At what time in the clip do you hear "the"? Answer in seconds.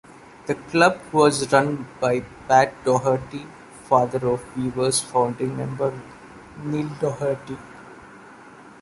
0.47-0.55